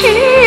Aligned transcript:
here 0.00 0.37